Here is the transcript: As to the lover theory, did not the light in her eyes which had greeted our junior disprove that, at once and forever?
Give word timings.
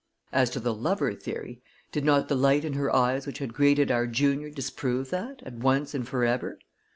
As 0.33 0.49
to 0.49 0.59
the 0.59 0.73
lover 0.73 1.13
theory, 1.13 1.61
did 1.91 2.03
not 2.03 2.27
the 2.27 2.33
light 2.35 2.65
in 2.65 2.73
her 2.73 2.91
eyes 2.91 3.27
which 3.27 3.37
had 3.37 3.53
greeted 3.53 3.91
our 3.91 4.07
junior 4.07 4.49
disprove 4.49 5.11
that, 5.11 5.43
at 5.45 5.53
once 5.53 5.93
and 5.93 6.07
forever? 6.07 6.57